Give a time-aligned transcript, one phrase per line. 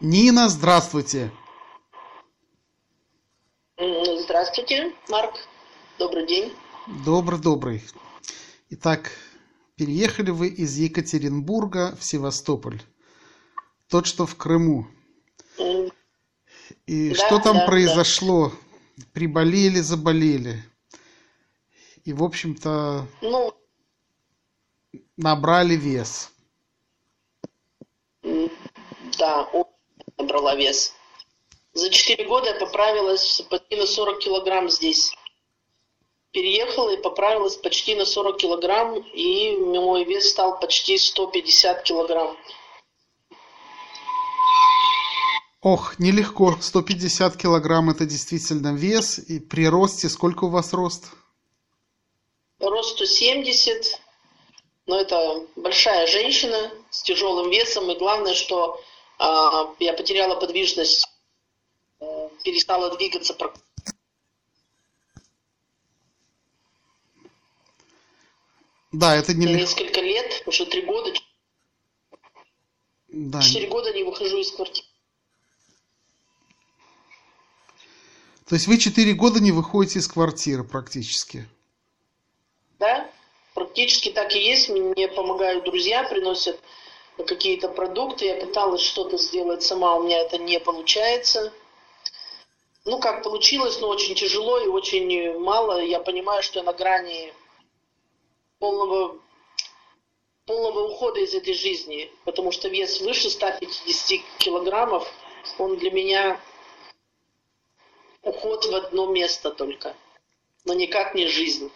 [0.00, 1.32] Нина, здравствуйте.
[3.76, 5.34] Здравствуйте, Марк.
[5.98, 6.52] Добрый день.
[7.04, 7.82] Добрый-добрый.
[8.70, 9.10] Итак,
[9.74, 12.80] переехали вы из Екатеринбурга в Севастополь.
[13.88, 14.86] Тот, что в Крыму.
[16.86, 18.52] И Да, что там да, произошло?
[19.12, 20.62] Приболели, заболели.
[22.04, 23.52] И, в общем-то, Ну,
[25.16, 26.30] набрали вес.
[29.18, 29.48] да,
[30.18, 30.92] набрала вес.
[31.72, 35.12] За 4 года я поправилась почти на 40 килограмм здесь.
[36.32, 42.36] Переехала и поправилась почти на 40 килограмм, и мой вес стал почти 150 килограмм.
[45.62, 46.56] Ох, нелегко.
[46.60, 49.18] 150 килограмм это действительно вес.
[49.18, 51.06] И при росте, сколько у вас рост?
[52.60, 54.00] Рост 170,
[54.86, 58.80] но это большая женщина с тяжелым весом, и главное, что
[59.18, 61.06] я потеряла подвижность,
[62.00, 63.36] м, перестала двигаться.
[68.92, 69.58] Да, это нелегко.
[69.58, 71.12] несколько лет, уже три года,
[73.08, 73.40] Да.
[73.42, 74.86] четыре года не выхожу из квартиры.
[78.46, 81.46] То есть вы 4 года не выходите из квартиры практически.
[82.78, 83.10] Да,
[83.52, 84.70] практически так и есть.
[84.70, 86.58] Мне помогают друзья, приносят
[87.24, 88.26] какие-то продукты.
[88.26, 91.52] Я пыталась что-то сделать сама, у меня это не получается.
[92.84, 95.82] Ну, как получилось, но очень тяжело и очень мало.
[95.82, 97.32] Я понимаю, что я на грани
[98.58, 99.18] полного,
[100.46, 105.06] полного ухода из этой жизни, потому что вес выше 150 килограммов,
[105.58, 106.40] он для меня
[108.22, 109.94] уход в одно место только,
[110.64, 111.70] но никак не жизнь.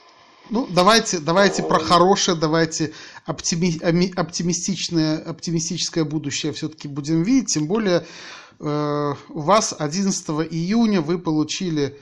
[0.51, 2.93] Ну, давайте, давайте про хорошее, давайте
[3.27, 7.55] оптими- оптимистичное, оптимистическое будущее все-таки будем видеть.
[7.55, 8.07] Тем более
[8.59, 11.98] э, у вас 11 июня вы получили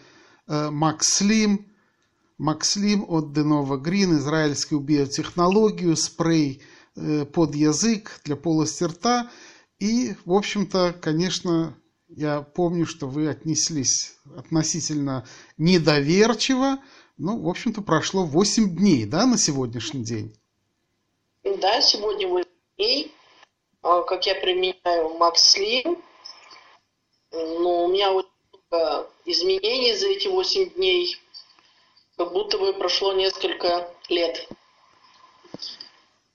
[0.49, 6.63] э, Max Slim от Denova Green, израильскую биотехнологию, спрей
[6.97, 9.31] э, под язык для полости рта.
[9.79, 11.77] И, в общем-то, конечно,
[12.09, 15.25] я помню, что вы отнеслись относительно
[15.59, 16.79] недоверчиво.
[17.23, 20.35] Ну, в общем-то, прошло 8 дней, да, на сегодняшний день?
[21.45, 22.49] Да, сегодня 8
[22.79, 23.13] дней,
[23.83, 26.03] а, как я применяю Макс Слим.
[27.31, 31.19] Но у меня много изменений за эти 8 дней,
[32.17, 34.49] как будто бы прошло несколько лет.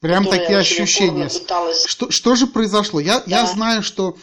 [0.02, 1.28] Прям такие я ощущения.
[1.29, 1.84] пыталась.
[1.88, 3.00] Что, что же произошло?
[3.00, 3.47] Я, я Да.
[3.47, 4.16] знаю, что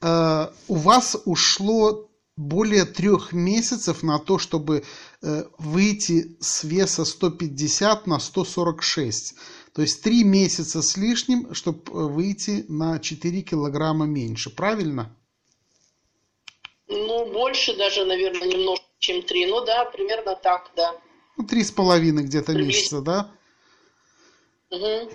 [0.00, 2.06] э, у вас ушло
[2.36, 4.84] более трех месяцев на то, чтобы
[5.58, 9.34] выйти с веса 150 на 146.
[9.72, 14.50] То есть три месяца с лишним, чтобы выйти на 4 килограмма меньше.
[14.50, 15.14] Правильно?
[16.88, 19.46] Ну, больше даже, наверное, немножко, чем 3.
[19.46, 20.94] Ну да, примерно так, да.
[21.36, 23.00] Ну, три с половиной где-то Приблизительно.
[23.00, 23.30] месяца, да?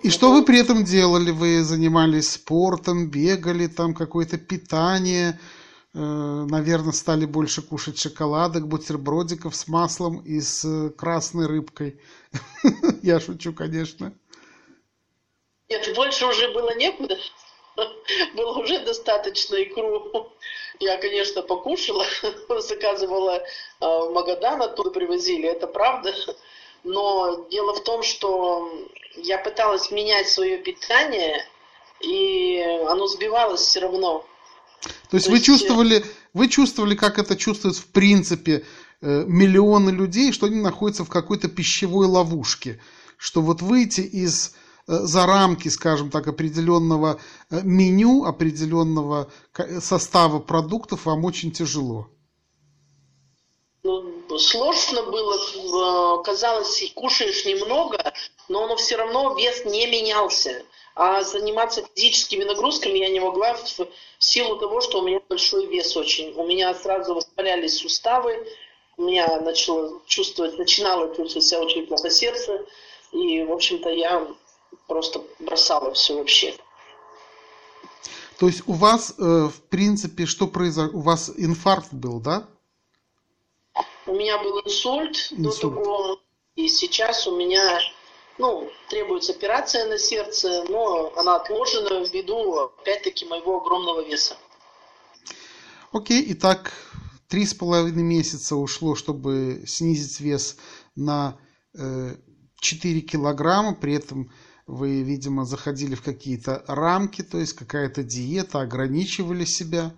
[0.04, 1.32] И что вы при этом делали?
[1.32, 5.61] Вы занимались спортом, бегали, там какое-то питание, э,
[5.94, 12.00] наверное, стали больше кушать шоколадок, бутербродиков с маслом и с э, красной рыбкой.
[13.04, 14.14] Я шучу, конечно.
[15.70, 17.18] Нет, больше уже было некуда.
[18.36, 20.32] Было уже достаточно икру.
[20.80, 22.06] Я, конечно, покушала,
[22.60, 23.42] заказывала
[23.80, 26.14] а, в Магадан, оттуда привозили, это правда.
[26.84, 28.72] Но дело в том, что
[29.16, 31.46] я пыталась менять свое питание,
[32.00, 34.26] и оно сбивалось все равно.
[35.10, 38.66] То есть То вы есть, э, чувствовали, вы чувствовали, как это чувствуют в принципе
[39.02, 42.80] э, миллионы людей, что они находятся в какой-то пищевой ловушке,
[43.18, 44.54] что вот выйти из
[44.88, 49.32] э, за рамки, скажем так, определенного меню, определенного
[49.80, 52.10] состава продуктов вам очень тяжело.
[53.84, 58.14] Ну, сложно было, казалось, и кушаешь немного,
[58.48, 60.64] но оно все равно вес не менялся.
[60.96, 63.88] А заниматься физическими нагрузками я не могла в, в
[64.20, 66.34] силу того, что у меня большой вес очень.
[66.34, 68.46] У меня сразу воспалялись суставы,
[68.98, 72.66] у меня начало чувствовать, начинало чувствовать себя очень плохо сердце.
[73.14, 74.28] И, в общем-то, я
[74.88, 76.56] просто бросала все вообще.
[78.38, 80.98] То есть у вас, э, в принципе, что произошло?
[80.98, 82.48] У вас инфаркт был, да?
[84.08, 85.62] У меня был инсульт, до Инсульт.
[85.76, 86.20] того,
[86.56, 87.80] и сейчас у меня,
[88.38, 94.38] ну, требуется операция на сердце, но она отложена ввиду, опять-таки, моего огромного веса.
[95.92, 96.74] Окей, итак,
[97.28, 100.58] три с половиной месяца ушло, чтобы снизить вес
[100.96, 101.38] на
[101.74, 102.16] э,
[102.60, 104.32] 4 килограмма, при этом
[104.68, 109.94] вы, видимо, заходили в какие-то рамки, то есть какая-то диета, ограничивали себя.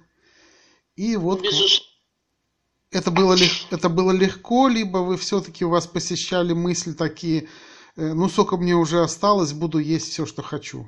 [0.96, 1.86] И вот Безусловно.
[2.92, 3.38] это было,
[3.70, 7.48] это было легко, либо вы все-таки у вас посещали мысли такие, э,
[7.96, 10.88] ну, сколько мне уже осталось, буду есть все, что хочу.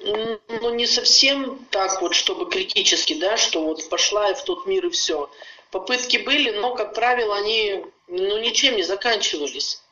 [0.00, 4.86] Ну, не совсем так вот, чтобы критически, да, что вот пошла я в тот мир
[4.86, 5.30] и все.
[5.70, 9.82] Попытки были, но, как правило, они ну, ничем не заканчивались.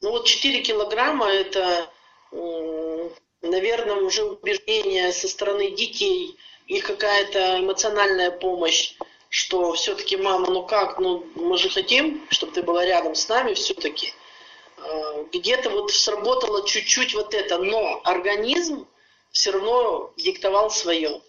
[0.00, 1.88] Ну вот 4 килограмма это,
[3.40, 6.36] наверное, уже убеждение со стороны детей,
[6.66, 8.96] их какая-то эмоциональная помощь,
[9.28, 13.54] что все-таки, мама, ну как, ну мы же хотим, чтобы ты была рядом с нами
[13.54, 14.12] все-таки.
[14.84, 18.86] А, где-то вот сработало чуть-чуть вот это, но организм
[19.32, 21.22] все равно диктовал свое.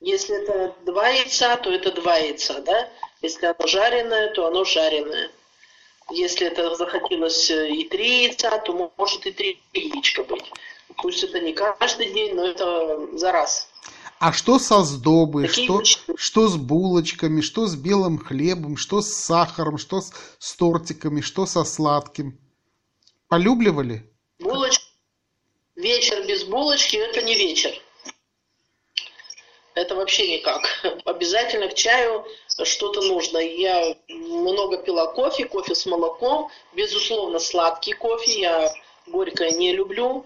[0.00, 2.90] Если это два яйца, то это два яйца, да?
[3.20, 5.30] Если оно жареное, то оно жареное.
[6.10, 10.44] Если это захотелось э, и три яйца, то может и три яичка быть.
[10.96, 13.71] Пусть это не каждый день, но это за раз.
[14.22, 15.82] А что со сдобой, что,
[16.14, 21.44] что с булочками, что с белым хлебом, что с сахаром, что с, с тортиками, что
[21.44, 22.38] со сладким?
[23.26, 24.08] Полюбливали?
[24.38, 24.84] Булочка.
[25.74, 27.72] Вечер без булочки– это не вечер.
[29.74, 30.68] Это вообще никак.
[31.04, 32.24] Обязательно к чаю
[32.62, 33.38] что-то нужно.
[33.38, 36.48] Я много пила кофе, кофе с молоком.
[36.76, 38.40] Безусловно, сладкий кофе.
[38.40, 38.72] Я
[39.08, 40.24] горькое не люблю.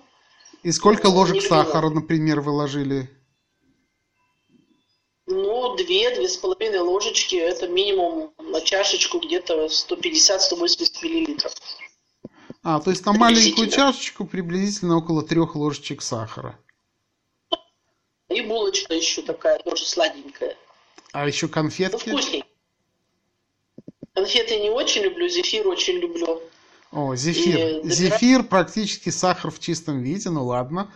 [0.63, 3.16] И сколько ложек сахара, например, вы ложили?
[5.27, 7.35] Ну, две, две с половиной ложечки.
[7.35, 11.53] Это минимум на чашечку где-то 150-180 миллилитров.
[12.63, 16.59] А, то есть на маленькую чашечку приблизительно около трех ложечек сахара.
[18.29, 20.57] И булочка еще такая, тоже сладенькая.
[21.13, 22.09] А еще конфетки?
[22.09, 22.45] Ну, вкусней.
[24.15, 26.43] Конфеты не очень люблю, зефир очень люблю.
[26.91, 27.81] О, зефир.
[27.81, 30.93] И зефир практически сахар в чистом виде, ну ладно.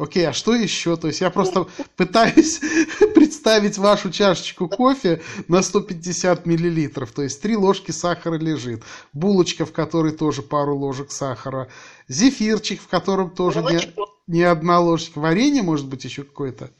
[0.00, 0.96] Окей, а что еще?
[0.96, 2.58] То есть я просто пытаюсь
[3.14, 7.12] представить вашу чашечку кофе на 150 миллилитров.
[7.12, 8.82] То есть три ложки сахара лежит.
[9.12, 11.68] Булочка, в которой тоже пару ложек сахара.
[12.08, 13.78] Зефирчик, в котором тоже не,
[14.26, 15.18] не одна ложечка.
[15.18, 16.70] Варенье, может быть, еще какое-то?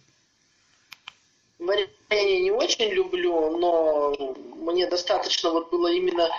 [1.58, 6.30] Варенье не очень люблю, но мне достаточно вот было именно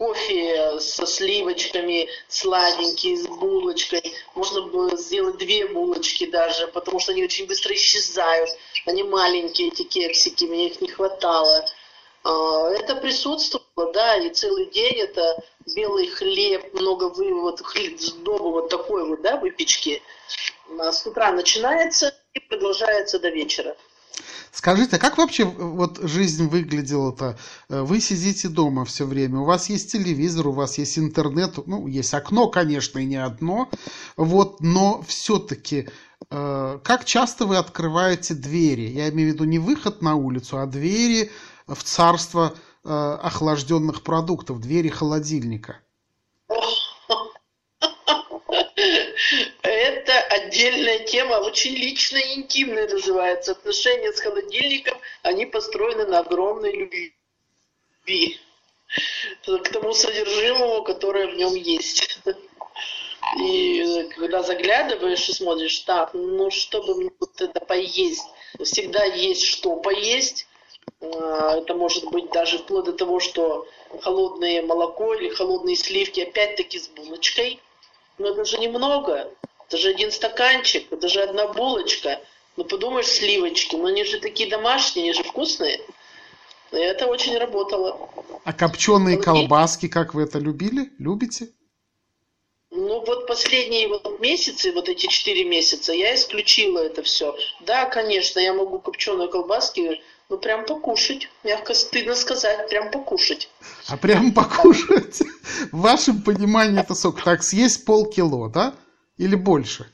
[0.00, 3.69] кофе со сливочками, сладенький, с булочкой.
[4.34, 8.50] Можно было сделать две булочки даже, потому что они очень быстро исчезают.
[8.86, 11.64] Они маленькие, эти кексики, мне их не хватало.
[12.22, 15.42] А, это присутствовало, да, и целый день это
[15.74, 20.02] белый хлеб, много вы, вот хлеб, сдобы вот такой вот, да, выпечки.
[20.68, 23.76] С утра начинается и продолжается до вечера.
[24.52, 27.38] Скажите, а как вообще вот жизнь выглядела-то?
[27.68, 31.86] Э, вы сидите дома все время, у вас есть телевизор, у вас есть интернет, ну,
[31.86, 33.70] есть окно, конечно, и не одно,
[34.16, 35.88] вот, но все-таки
[36.30, 38.90] э, как часто вы открываете двери?
[38.90, 41.30] Я имею в виду не выход на улицу, а двери
[41.68, 42.54] в царство
[42.84, 42.88] э,
[43.22, 45.78] охлажденных продуктов, двери холодильника.
[50.60, 53.52] Отдельная тема, очень личная и интимная называется.
[53.52, 58.38] Отношения с холодильником, они построены на огромной любви
[59.46, 62.20] к тому содержимому, которое в нем есть.
[63.38, 68.26] И когда заглядываешь и смотришь, так, ну чтобы мне вот это поесть,
[68.62, 70.46] всегда есть что поесть.
[71.00, 73.68] А, это может быть даже вплоть до того, что
[74.02, 77.60] холодное молоко или холодные сливки, опять-таки с булочкой.
[78.18, 79.30] Но это же немного.
[79.70, 82.20] Это же один стаканчик, это же одна булочка.
[82.56, 85.80] Ну, подумаешь, сливочки, но они же такие домашние, они же вкусные.
[86.72, 88.10] И это очень работало.
[88.42, 90.90] А копченые вот колбаски, как вы это любили?
[90.98, 91.50] Любите?
[92.72, 97.36] Ну, вот последние вот месяцы, вот эти четыре месяца, я исключила это все.
[97.60, 101.28] Да, конечно, я могу копченые колбаски, ну, прям покушать.
[101.44, 103.48] Мягко стыдно сказать, прям покушать.
[103.86, 105.20] А прям покушать?
[105.70, 107.22] В вашем понимании это сок.
[107.22, 108.74] Так, съесть полкило, да?
[109.20, 109.86] Или больше?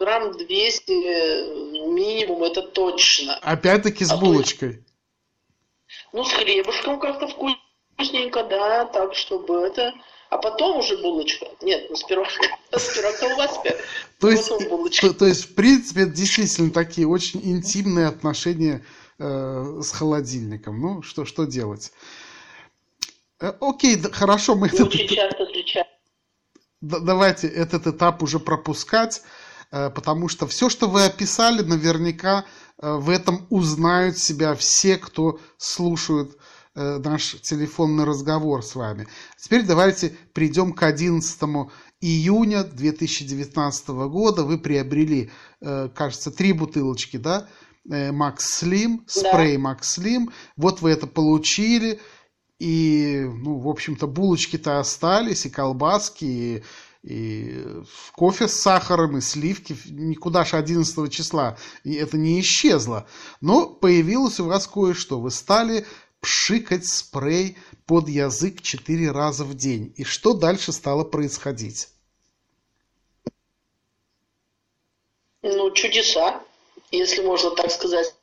[0.00, 0.90] Грамм 200
[1.94, 3.36] минимум, это точно.
[3.36, 4.84] Опять-таки с а булочкой.
[6.12, 9.94] Ну, с хлебушком как-то вкусненько, да, так, чтобы это...
[10.30, 11.46] А потом уже булочка.
[11.60, 12.26] Нет, ну сперва,
[12.76, 13.76] сперва колбаска.
[14.18, 14.48] То есть,
[15.00, 18.84] то, то есть, в принципе, это действительно такие очень интимные отношения
[19.20, 20.80] э, с холодильником.
[20.80, 21.92] Ну, что, что делать?
[23.40, 24.66] Э, окей, да, хорошо, мы...
[24.72, 25.14] Очень это...
[25.14, 25.86] часто встречаем
[26.82, 29.22] давайте этот этап уже пропускать,
[29.70, 32.44] э, потому что все, что вы описали, наверняка
[32.78, 36.36] э, в этом узнают себя все, кто слушают
[36.74, 39.06] э, наш телефонный разговор с вами.
[39.38, 41.38] Теперь давайте перейдем к 11
[42.00, 44.42] июня 2019 года.
[44.42, 47.46] Вы приобрели, кажется, три бутылочки, да?
[47.84, 50.32] Макс Слим, спрей Макс Слим.
[50.56, 52.00] Вот вы это получили.
[52.62, 56.62] И, ну, в общем-то, булочки-то остались, и колбаски, и
[57.02, 57.64] и
[58.12, 63.08] кофе с сахаром, и сливки, никуда же 11 числа это не исчезло.
[63.40, 65.18] Но появилось у вас кое-что.
[65.18, 65.84] Вы стали
[66.20, 69.92] пшикать спрей под язык 4 раза в день.
[69.96, 71.88] И что дальше стало происходить?
[75.42, 76.40] Ну, чудеса,
[76.92, 78.14] если можно так сказать.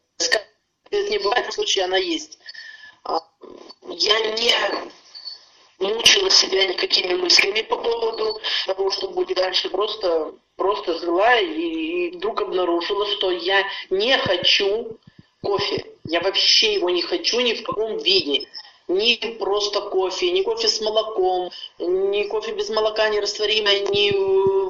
[0.89, 2.39] Это не бывает, в случае она есть.
[3.03, 3.21] А,
[3.87, 4.51] я не
[5.79, 9.69] мучила себя никакими мыслями по поводу того, что будет дальше.
[9.69, 14.97] Просто, просто жила и, вдруг обнаружила, что я не хочу
[15.41, 15.85] кофе.
[16.05, 18.47] Я вообще его не хочу ни в каком виде.
[18.87, 24.11] Ни просто кофе, ни кофе с молоком, ни кофе без молока нерастворимое, ни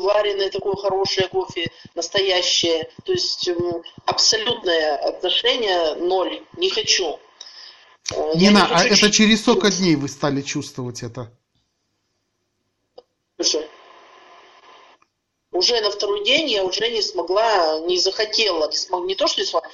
[0.01, 2.89] вареное такое хорошее кофе, настоящее.
[3.05, 3.49] То есть
[4.05, 6.41] абсолютное отношение ноль.
[6.57, 7.17] Не хочу.
[8.35, 11.31] Нина, а это через сколько дней вы стали чувствовать это?
[13.37, 13.67] Уже.
[15.51, 19.41] Уже на второй день я уже не смогла, не захотела, не, смог, не то, что
[19.41, 19.69] не смогла,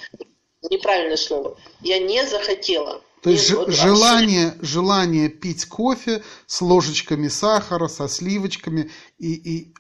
[0.70, 3.02] неправильное слово, я не захотела.
[3.22, 4.68] То есть не, желание, абсолютно...
[4.68, 9.74] желание пить кофе с ложечками сахара, со сливочками, и, и...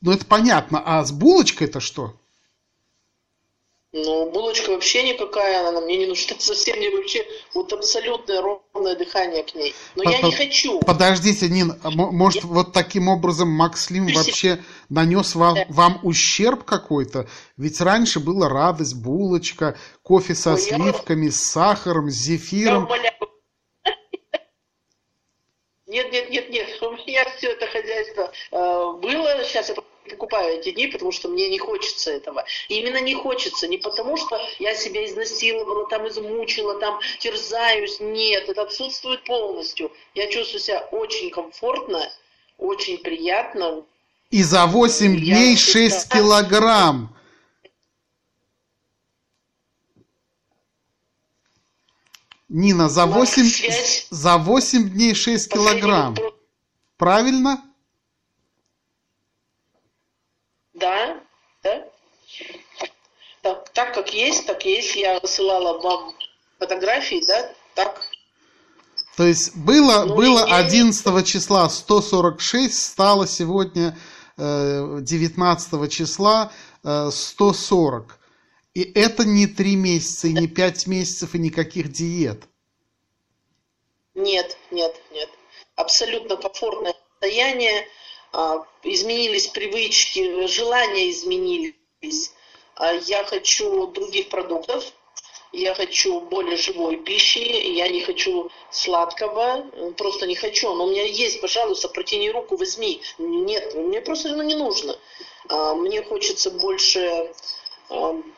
[0.00, 2.14] ну это понятно, а с булочкой это что?
[3.98, 9.42] Ну, булочка вообще никакая, она мне не нужна совсем не вообще, вот абсолютное ровное дыхание
[9.42, 9.74] к ней.
[9.94, 10.80] Но Под, я не хочу.
[10.80, 12.48] Подождите, Нин, а может я...
[12.48, 15.64] вот таким образом Макслим вообще нанес вам, да.
[15.70, 17.26] вам ущерб какой-то?
[17.56, 21.32] Ведь раньше была радость, булочка, кофе со Ой, сливками, я...
[21.32, 22.88] с сахаром, с зефиром.
[25.86, 30.70] Нет, нет, нет, нет, у меня все это хозяйство э, было, сейчас это покупаю эти
[30.70, 32.44] дни, потому что мне не хочется этого.
[32.68, 38.00] И именно не хочется, не потому что я себя изнасиловала, там измучила, там терзаюсь.
[38.00, 39.92] Нет, это отсутствует полностью.
[40.14, 42.10] Я чувствую себя очень комфортно,
[42.58, 43.84] очень приятно.
[44.30, 47.14] И за 8 дней я 6 килограмм.
[52.48, 56.16] Нина, за 8, за 8 дней 6 килограмм.
[56.96, 57.62] Правильно?
[60.74, 61.20] Да,
[61.62, 61.88] да.
[63.42, 64.96] Так, так как есть, так есть.
[64.96, 66.14] Я высылала вам
[66.58, 68.02] фотографии, да, так.
[69.16, 73.96] То есть было, ну, было 11 числа 146, стало сегодня
[74.36, 78.12] 19 э, числа 140.
[78.12, 78.26] Э,
[78.74, 82.42] и это не 3 месяца, и не 5 месяцев, и никаких диет.
[84.14, 85.30] Нет, нет, нет.
[85.76, 87.86] Абсолютно комфортное состояние.
[88.32, 92.32] А, изменились привычки, желания изменились.
[92.76, 94.84] А, я хочу других продуктов,
[95.52, 99.66] я хочу более живой пищи, я не хочу сладкого,
[99.96, 100.72] просто не хочу.
[100.74, 103.00] Но у меня есть, пожалуйста, протяни руку, возьми.
[103.18, 104.98] Нет, мне просто оно не нужно.
[105.48, 107.32] А, мне хочется больше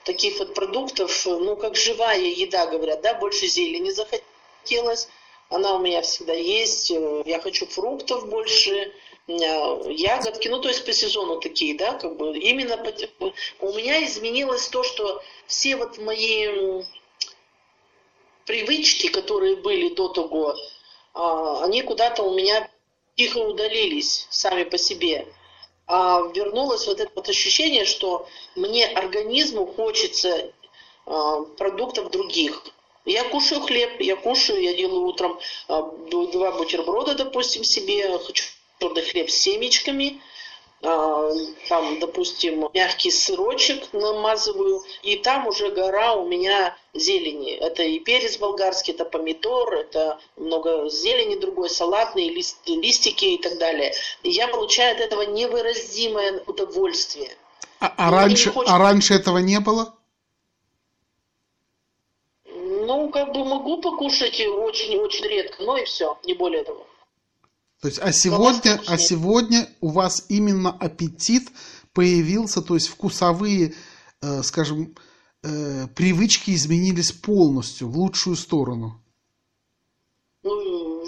[0.05, 5.09] таких вот продуктов, ну, как живая еда, говорят, да, больше зелени захотелось.
[5.49, 6.91] Она у меня всегда есть.
[6.91, 12.37] Я хочу фруктов больше, Э, ягодки, ну то есть по сезону такие, да, как бы
[12.39, 16.83] именно по, у меня изменилось то, что все вот мои
[18.47, 20.57] привычки, которые были до того,
[21.13, 22.71] а, они куда-то у меня
[23.17, 25.29] тихо удалились сами по себе.
[25.87, 30.53] А вернулось вот это вот ощущение, что мне организму хочется
[31.05, 32.63] а, продуктов других.
[33.05, 38.45] Я кушаю хлеб, я кушаю, я делаю утром а, два бутерброда, допустим, себе, хочу
[38.79, 40.21] черный хлеб с семечками,
[40.81, 41.31] а,
[41.69, 47.53] там, допустим, мягкий сырочек намазываю, и там уже гора у меня зелени.
[47.53, 53.59] Это и перец болгарский, это помидор, это много зелени другой, салатные лист, листики и так
[53.59, 53.93] далее.
[54.23, 57.37] И я получаю от этого невыразимое удовольствие.
[57.81, 58.73] А, а, раньше, хочет...
[58.73, 59.95] а раньше этого не было?
[62.45, 66.87] Ну, как бы могу покушать очень-очень редко, но и все, не более того.
[67.81, 71.49] То есть, а сегодня, а сегодня у вас именно аппетит
[71.93, 73.75] появился, то есть вкусовые,
[74.21, 74.97] э, скажем,
[75.45, 79.01] э, привычки изменились полностью в лучшую сторону.
[80.43, 81.05] Ну,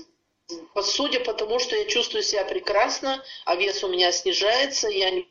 [0.83, 5.29] судя по тому, что я чувствую себя прекрасно, а вес у меня снижается, я ни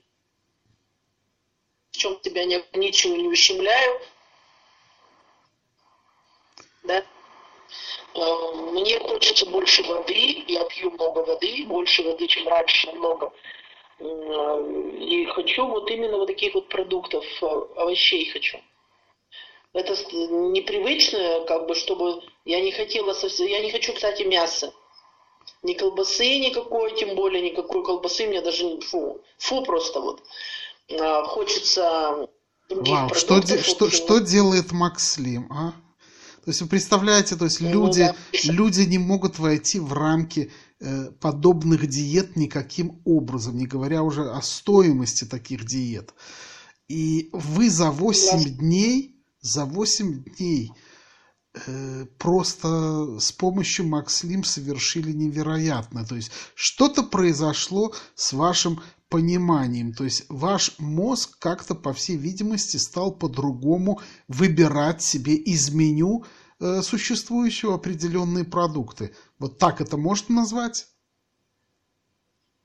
[1.92, 4.02] в чем тебя не, ничего не ущемляю.
[6.84, 7.04] Да?
[8.16, 13.32] Э, мне хочется больше воды, я пью много воды, больше воды, чем раньше, намного.
[14.00, 17.46] Э, и хочу вот именно вот таких вот продуктов, э,
[17.76, 18.60] овощей хочу.
[19.74, 22.24] Это непривычно, как бы, чтобы...
[22.46, 23.48] Я не хотела совсем...
[23.48, 24.74] Я не хочу, кстати, мяса.
[25.62, 28.26] Ни колбасы никакой, тем более никакой колбасы.
[28.28, 28.82] Мне даже...
[28.82, 29.22] Фу.
[29.38, 30.24] Фу просто вот.
[31.28, 32.28] Хочется
[32.70, 35.74] Вау, что, де, что, что делает Макслим, а?
[36.50, 38.16] То есть вы представляете, то есть ну люди, да.
[38.52, 44.42] люди не могут войти в рамки э, подобных диет никаким образом, не говоря уже о
[44.42, 46.12] стоимости таких диет.
[46.88, 48.50] И вы за 8 да.
[48.50, 50.72] дней, за 8 дней
[51.54, 56.04] э, просто с помощью Макслим совершили невероятно.
[56.04, 59.94] То есть что-то произошло с вашим пониманием.
[59.94, 66.26] То есть ваш мозг как-то, по всей видимости, стал по-другому выбирать себе из меню
[66.60, 69.16] э, существующего определенные продукты.
[69.40, 70.88] Вот так это можно назвать?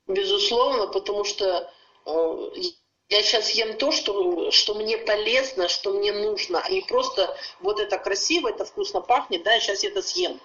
[0.07, 1.71] Безусловно, потому что
[2.07, 2.51] э,
[3.09, 7.81] я сейчас ем то, что, что мне полезно, что мне нужно, а не просто вот
[7.81, 10.41] это красиво, это вкусно пахнет, да, я сейчас это съем.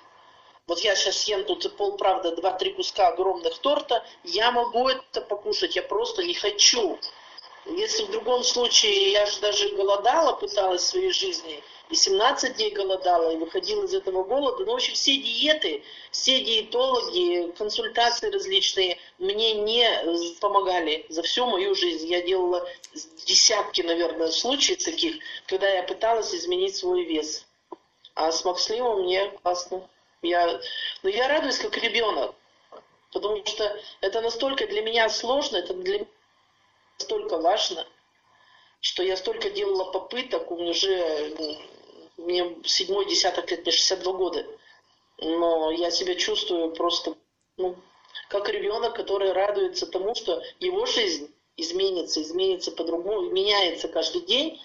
[0.70, 5.82] Вот я сейчас съем тут полправда два-три куска огромных торта, я могу это покушать, я
[5.82, 7.00] просто не хочу.
[7.66, 12.70] Если в другом случае я же даже голодала, пыталась в своей жизни, и 17 дней
[12.70, 14.64] голодала, и выходила из этого голода.
[14.64, 19.90] Но, в общем, все диеты, все диетологи, консультации различные мне не
[20.40, 22.06] помогали за всю мою жизнь.
[22.06, 22.64] Я делала
[23.26, 25.16] десятки, наверное, случаев таких,
[25.48, 27.48] когда я пыталась изменить свой вес.
[28.14, 29.90] А с Макслимом мне классно.
[30.22, 30.60] Я,
[31.02, 32.36] ну, я радуюсь как ребенок,
[33.14, 36.08] потому что это настолько для меня сложно, это для меня
[37.00, 37.88] настолько важно,
[38.82, 41.34] что я столько делала попыток, уже
[42.18, 44.46] мне седьмой десяток лет, мне 62 года,
[45.20, 47.16] но я себя чувствую просто
[47.56, 47.78] ну,
[48.28, 54.62] как ребенок, который радуется тому, что его жизнь изменится, изменится по-другому, меняется каждый день,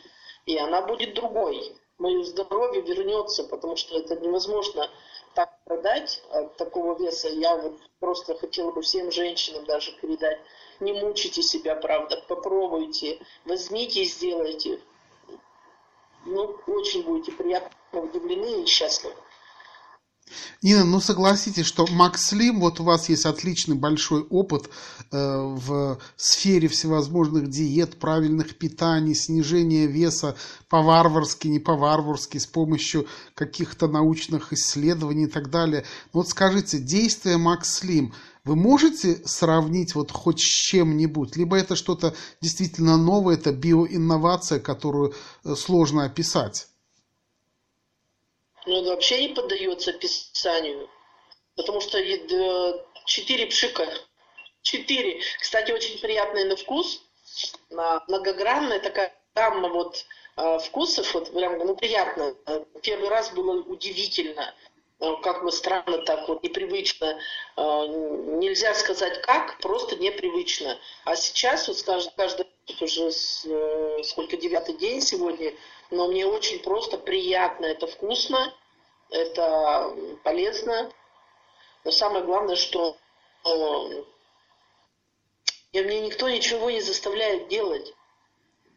[0.46, 1.76] и она будет другой.
[1.98, 4.90] Мое здоровье вернется, потому что это невозможно
[5.34, 10.38] так продать от такого веса, я вот просто хотела бы всем женщинам даже передать.
[10.80, 14.80] Не мучите себя, правда, попробуйте, возьмите и сделайте.
[16.26, 19.14] Ну, очень будете приятно удивлены и счастливы.
[20.62, 24.70] Нина, ну согласитесь, что Макс Слим, вот у вас есть отличный большой опыт
[25.10, 30.36] э, в сфере всевозможных диет, правильных питаний, снижения веса
[30.68, 35.84] по-варварски, не по-варварски, с помощью каких-то научных исследований и так далее.
[36.12, 41.36] Но вот скажите, действия Макс Слим, вы можете сравнить вот хоть с чем-нибудь?
[41.36, 46.68] Либо это что-то действительно новое, это биоинновация, которую э, сложно описать?
[48.66, 50.88] Но ну, он вообще не поддается описанию,
[51.56, 51.98] потому что
[53.04, 53.86] четыре пшика.
[54.62, 55.20] Четыре.
[55.40, 57.02] Кстати, очень приятный на вкус,
[57.70, 62.34] многогранная такая гамма вот а, вкусов, вот прям ну, приятно.
[62.82, 64.54] Первый раз было удивительно,
[65.00, 67.18] а, как мы странно так вот непривычно.
[67.56, 70.78] А, нельзя сказать как, просто непривычно.
[71.04, 72.46] А сейчас вот каждый, каждый
[72.80, 73.10] уже
[73.44, 75.52] э, сколько девятый день сегодня,
[75.90, 78.54] но мне очень просто приятно, это вкусно,
[79.10, 80.90] это полезно.
[81.84, 82.96] Но самое главное, что
[83.44, 84.04] э,
[85.74, 87.94] и мне никто ничего не заставляет делать.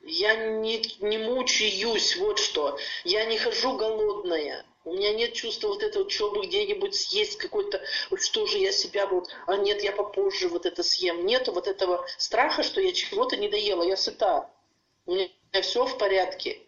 [0.03, 2.79] Я не, не мучаюсь, вот что.
[3.03, 4.65] Я не хожу голодная.
[4.83, 7.81] У меня нет чувства вот этого, чтобы где-нибудь съесть какой-то,
[8.15, 11.25] что же я себя вот, а нет, я попозже вот это съем.
[11.25, 14.49] Нету вот этого страха, что я чего-то не доела, я сыта.
[15.05, 15.29] У меня
[15.61, 16.61] все в порядке.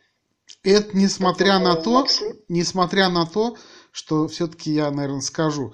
[0.63, 2.05] Это несмотря на то,
[2.47, 3.55] несмотря на то,
[3.91, 5.73] что все-таки я, наверное, скажу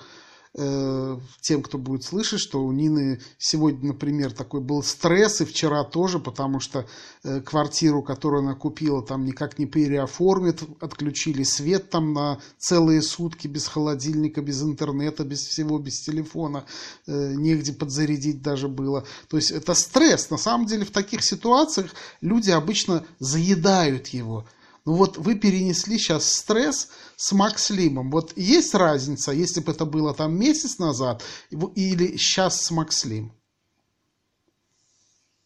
[0.58, 5.84] э, тем, кто будет слышать, что у Нины сегодня, например, такой был стресс, и вчера
[5.84, 6.88] тоже, потому что
[7.24, 13.48] э, квартиру, которую она купила, там никак не переоформят, отключили свет там на целые сутки
[13.48, 16.66] без холодильника, без интернета, без всего, без телефона,
[17.08, 19.06] э, негде подзарядить даже было.
[19.30, 20.30] То есть это стресс.
[20.30, 24.46] На самом деле в таких ситуациях люди обычно заедают его.
[24.86, 28.12] Ну вот вы перенесли сейчас стресс с Макслимом.
[28.12, 33.32] Вот есть разница, если бы это было там месяц назад или сейчас с Макслим?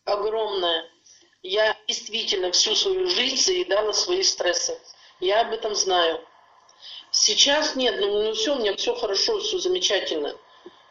[0.03, 0.83] Огромная.
[1.41, 4.77] Я действительно всю свою жизнь заедала свои стрессы.
[5.21, 6.19] Я об этом знаю.
[7.11, 10.35] Сейчас нет, ну, ну все, у меня все хорошо, все замечательно.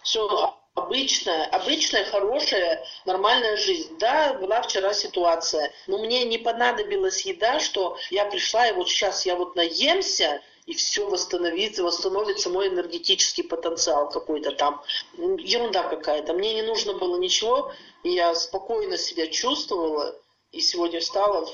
[0.03, 3.97] Все обычная, обычная, хорошая, нормальная жизнь.
[3.99, 9.27] Да, была вчера ситуация, но мне не понадобилась еда, что я пришла, и вот сейчас
[9.27, 14.83] я вот наемся, и все восстановится, восстановится мой энергетический потенциал какой-то там.
[15.17, 16.35] Ерунда какая-то.
[16.35, 20.15] Мне не нужно было ничего, и я спокойно себя чувствовала,
[20.53, 21.49] и сегодня встала,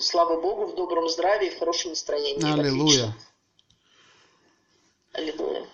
[0.00, 2.52] слава Богу, в добром здравии, в хорошем настроении.
[2.52, 3.14] Аллилуйя.
[5.12, 5.66] Аллилуйя.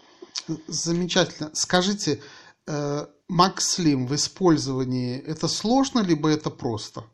[0.66, 1.50] Замечательно.
[1.54, 2.22] Скажите,
[2.66, 7.05] э, Макс Слим в использовании это сложно, либо это просто?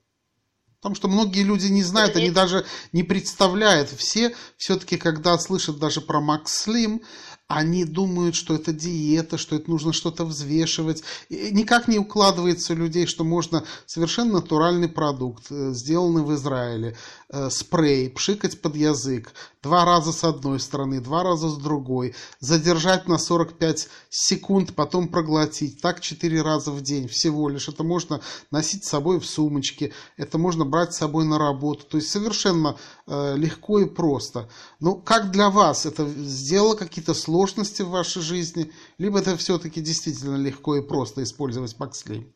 [0.81, 3.91] Потому что многие люди не знают, они даже не представляют.
[3.91, 7.03] Все все-таки, когда слышат даже про Макс Слим,
[7.49, 11.03] они думают, что это диета, что это нужно что-то взвешивать.
[11.31, 16.95] И никак не укладывается у людей, что можно совершенно натуральный продукт, э, сделанный в Израиле,
[17.31, 19.33] э, спрей, пшикать под язык,
[19.63, 25.81] два раза с одной стороны, два раза с другой, задержать на 45 секунд, потом проглотить.
[25.81, 27.69] Так четыре раза в день всего лишь.
[27.69, 31.87] Это можно носить с собой в сумочке, это можно брать с собой на работу.
[31.87, 34.51] То есть совершенно э, легко и просто.
[34.81, 37.38] Но как для вас это сделало какие-то сложности?
[37.39, 42.27] Сложности в вашей жизни, либо это все-таки действительно легко и просто использовать Макслей?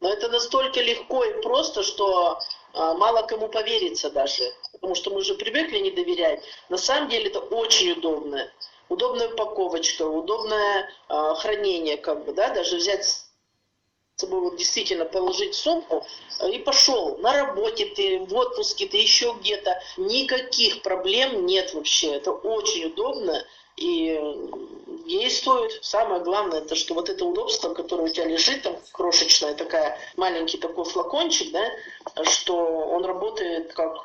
[0.00, 2.38] Но это настолько легко и просто, что
[2.74, 4.44] а, мало кому поверится даже.
[4.72, 6.40] Потому что мы уже привыкли не доверять.
[6.68, 8.46] На самом деле это очень удобно.
[8.90, 13.24] Удобная упаковочка, удобное а, хранение, как бы, да, даже взять
[14.18, 16.04] собой вот действительно положить сумку
[16.40, 17.16] э, и пошел.
[17.18, 19.80] На работе ты, в отпуске ты, еще где-то.
[19.96, 22.14] Никаких проблем нет вообще.
[22.14, 23.44] Это очень удобно
[23.76, 24.20] и
[25.06, 25.84] действует.
[25.84, 30.58] Самое главное, это что вот это удобство, которое у тебя лежит, там крошечная такая, маленький
[30.58, 31.70] такой флакончик, да,
[32.24, 34.04] что он работает как,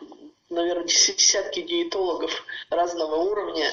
[0.49, 3.71] наверное, десятки диетологов разного уровня.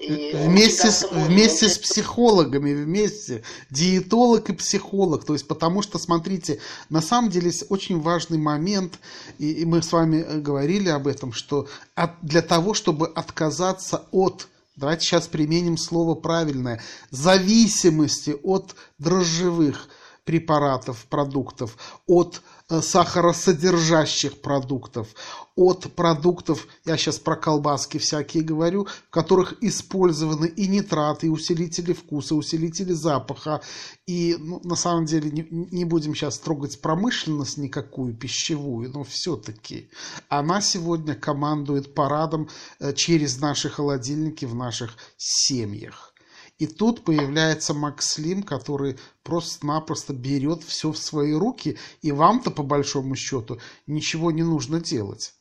[0.00, 5.24] И вместе с, вместе с психологами, вместе диетолог и психолог.
[5.24, 8.98] То есть, потому что, смотрите, на самом деле есть очень важный момент,
[9.38, 14.04] и, и мы с вами э, говорили об этом, что от, для того, чтобы отказаться
[14.12, 16.80] от давайте сейчас применим слово правильное,
[17.10, 19.88] зависимости от дрожжевых
[20.24, 25.08] препаратов, продуктов, от Э, сахаросодержащих продуктов,
[25.56, 31.92] от продуктов, я сейчас про колбаски всякие говорю, в которых использованы и нитраты, и усилители
[31.92, 33.62] вкуса, усилители запаха.
[34.06, 39.90] И ну, на самом деле не, не будем сейчас трогать промышленность никакую пищевую, но все-таки
[40.28, 46.14] она сегодня командует парадом э, через наши холодильники в наших семьях.
[46.58, 53.14] И тут появляется Макслим, который просто-напросто берет все в свои руки, и вам-то, по большому
[53.14, 55.34] счету, ничего не нужно делать.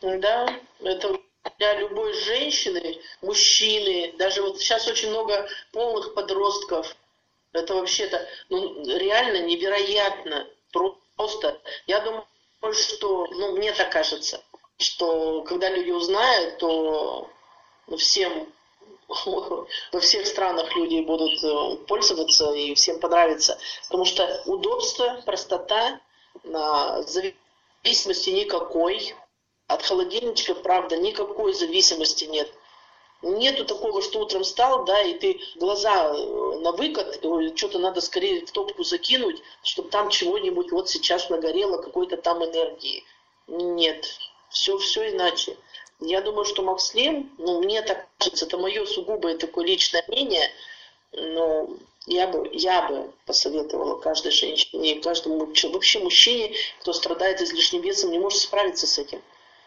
[0.00, 1.20] Да, это
[1.58, 6.96] для любой женщины, мужчины, даже вот сейчас очень много полных подростков.
[7.52, 10.46] Это вообще-то ну, реально невероятно.
[11.16, 12.24] Просто я думаю,
[12.72, 14.42] что, ну, мне так кажется,
[14.78, 17.30] что когда люди узнают, то
[17.96, 18.52] всем
[19.92, 23.58] во всех странах люди будут э, пользоваться и всем понравится.
[23.84, 26.00] Потому что удобство, простота,
[26.42, 29.14] зависимости никакой.
[29.66, 32.52] От холодильничка, правда, никакой зависимости нет.
[33.22, 37.20] Нету такого, что утром встал, да, и ты глаза э, на выкат,
[37.56, 43.02] что-то надо скорее в топку закинуть, чтобы там чего-нибудь вот сейчас нагорело, какой-то там энергии.
[43.46, 44.06] Нет,
[44.50, 45.56] все, все иначе.
[46.00, 50.50] Я думаю, что Макслим, ну, мне так кажется, это мое сугубое такое личное мнение,
[51.12, 51.68] но
[52.06, 58.18] я бы, я бы посоветовала каждой женщине, каждому вообще мужчине, кто страдает излишним весом, не
[58.18, 59.22] может справиться с этим.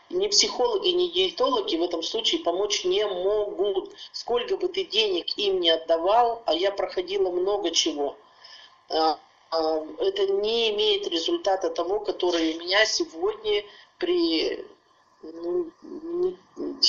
[0.10, 3.94] Ни психологи, ни диетологи в этом случае помочь не могут.
[4.14, 8.16] Сколько бы ты денег им не отдавал, а я проходила много чего,
[8.90, 9.20] а,
[9.52, 13.66] а, это не имеет результата того, который меня сегодня
[13.98, 14.66] при
[15.24, 15.72] ну,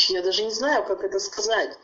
[0.09, 1.79] я даже не знаю, как это сказать,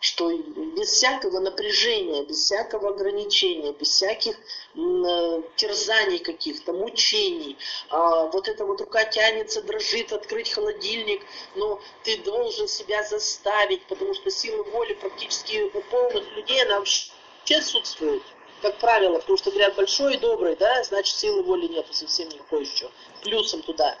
[0.00, 7.58] что без всякого напряжения, без всякого ограничения, без всяких э, терзаний каких-то, мучений,
[7.90, 11.22] а, вот эта вот рука тянется, дрожит, открыть холодильник,
[11.54, 17.12] но ты должен себя заставить, потому что сила воли практически у полных людей, она вообще
[17.56, 18.22] отсутствует
[18.62, 22.66] как правило, потому что говорят большой и добрый, да, значит силы воли нету совсем никакой
[22.66, 22.90] еще.
[23.22, 23.96] Плюсом туда.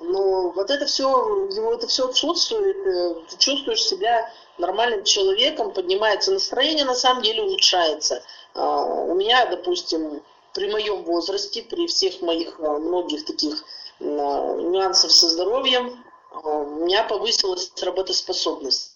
[0.00, 1.08] Но вот это все,
[1.50, 7.42] его это все отсутствует, э, ты чувствуешь себя нормальным человеком, поднимается настроение, на самом деле
[7.42, 8.22] улучшается.
[8.54, 10.22] А, у меня, допустим,
[10.54, 13.64] при моем возрасте, при всех моих а, многих таких
[14.00, 16.02] а, нюансов со здоровьем,
[16.42, 18.94] у меня повысилась работоспособность.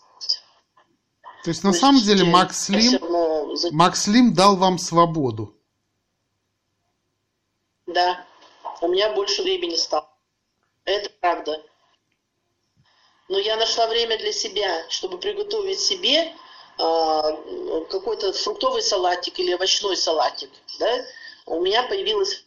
[1.43, 3.55] То есть на То самом есть, деле Макс Слим, равно...
[3.73, 5.55] Макс Слим дал вам свободу.
[7.87, 8.25] Да,
[8.81, 10.14] у меня больше времени стало.
[10.85, 11.63] Это правда.
[13.29, 16.33] Но я нашла время для себя, чтобы приготовить себе э,
[17.91, 20.51] какой-то фруктовый салатик или овощной салатик.
[20.79, 21.05] Да?
[21.47, 22.45] У меня появилось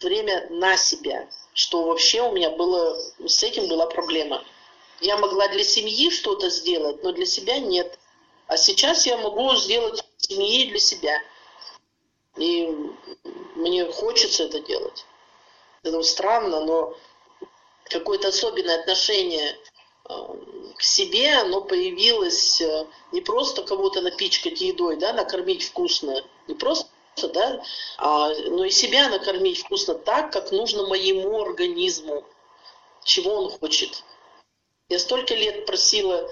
[0.00, 4.44] время на себя, что вообще у меня было, с этим была проблема.
[5.00, 7.98] Я могла для семьи что-то сделать, но для себя нет.
[8.46, 11.20] А сейчас я могу сделать семьи для себя.
[12.36, 12.68] И
[13.56, 15.04] мне хочется это делать.
[15.82, 16.96] Это странно, но
[17.84, 19.56] какое-то особенное отношение
[20.08, 20.14] э,
[20.76, 26.88] к себе, оно появилось э, не просто кого-то напичкать едой, да, накормить вкусно, не просто,
[27.32, 27.62] да,
[27.98, 32.24] а, но и себя накормить вкусно так, как нужно моему организму,
[33.04, 34.02] чего он хочет.
[34.88, 36.30] Я столько лет просила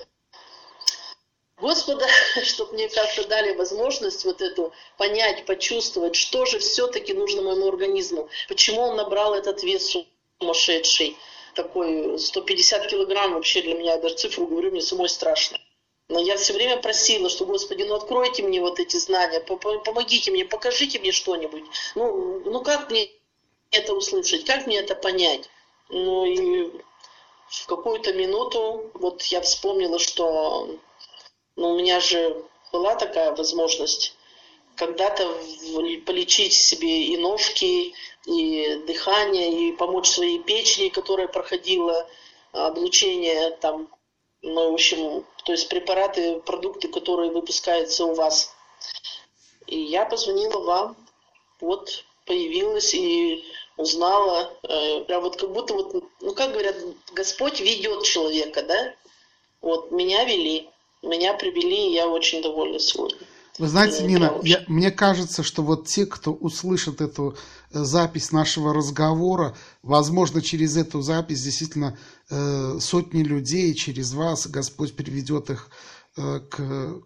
[1.63, 2.09] Господа,
[2.43, 8.29] чтобы мне как-то дали возможность вот эту понять, почувствовать, что же все-таки нужно моему организму,
[8.49, 9.97] почему он набрал этот вес
[10.41, 11.17] сумасшедший,
[11.55, 15.59] такой 150 килограмм, вообще для меня, я даже цифру говорю, мне самой страшно.
[16.09, 20.45] Но я все время просила, что, Господи, ну откройте мне вот эти знания, помогите мне,
[20.45, 21.65] покажите мне что-нибудь.
[21.95, 23.09] Ну, ну как мне
[23.71, 25.49] это услышать, как мне это понять?
[25.89, 26.71] Ну и
[27.49, 30.79] в какую-то минуту вот я вспомнила, что
[31.57, 34.17] ну, у меня же была такая возможность
[34.77, 35.27] когда-то
[36.07, 37.95] полечить себе и ножки,
[38.27, 42.09] и дыхание, и помочь своей печени, которая проходила
[42.53, 43.89] облучение там,
[44.43, 48.55] ну, в общем, то есть препараты, продукты, которые выпускаются у вас.
[49.67, 50.97] И я позвонила вам,
[51.61, 53.45] вот появилась и
[53.77, 56.77] узнала, э, прям вот как будто вот, ну как говорят,
[57.13, 58.95] Господь ведет человека, да?
[59.61, 60.69] Вот меня вели,
[61.03, 63.27] меня привели, и я очень довольна сегодня.
[63.59, 67.37] Вы знаете, Нина, я, мне кажется, что вот те, кто услышит эту
[67.71, 71.99] э, запись нашего разговора, возможно, через эту запись действительно
[72.31, 75.69] э, сотни людей через вас Господь приведет их
[76.17, 77.03] э, к,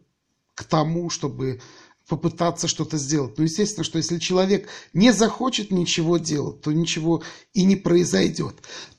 [0.54, 1.60] к тому, чтобы
[2.08, 3.36] попытаться что-то сделать.
[3.36, 8.54] Но естественно, что если человек не захочет ничего делать, то ничего и не произойдет.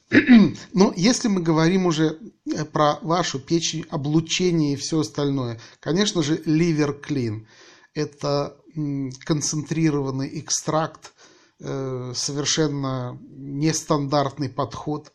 [0.73, 6.41] Но если мы говорим уже э, про вашу печень, облучение и все остальное, конечно же,
[6.45, 7.47] ливер клин–
[7.93, 8.55] это
[9.25, 11.13] концентрированный экстракт,
[11.59, 15.11] э, совершенно нестандартный подход.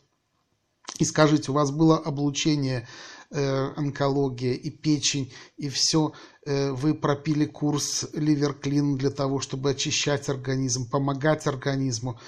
[0.99, 2.87] И скажите, у вас было облучение
[3.31, 6.13] э, онкология и печень, и все,
[6.45, 12.19] вы пропили курс ливерклин для того, чтобы очищать организм, помогать организму.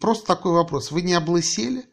[0.00, 0.90] Просто такой вопрос.
[0.90, 1.84] Вы не облысели?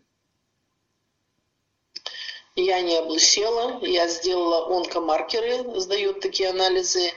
[2.56, 3.84] Я не облысела.
[3.86, 7.12] Я сделала онкомаркеры, сдают такие анализы.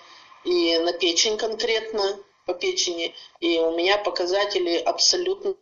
[0.44, 3.14] И на печень конкретно, по печени.
[3.40, 5.54] И у меня показатели абсолютно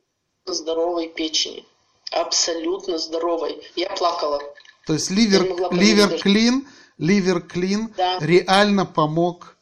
[0.46, 1.64] здоровой печени.
[2.10, 3.62] Абсолютно здоровой.
[3.76, 4.40] Я плакала.
[4.86, 6.66] То есть ливер, ливер клин,
[6.98, 8.18] ливер клин да.
[8.20, 9.56] реально помог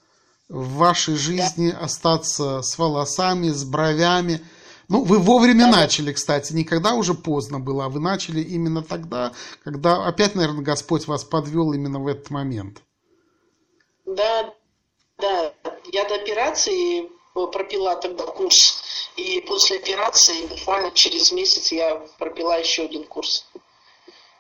[0.49, 1.81] в вашей жизни да.
[1.81, 4.41] остаться с волосами, с бровями,
[4.89, 5.81] ну, вы вовремя да.
[5.81, 11.07] начали, кстати, никогда уже поздно было, а вы начали именно тогда, когда опять, наверное, Господь
[11.07, 12.83] вас подвел именно в этот момент.
[14.07, 14.55] Да,
[15.19, 15.53] да,
[15.93, 18.83] я до операции пропила тогда курс,
[19.17, 23.47] и после операции буквально через месяц я пропила еще один курс.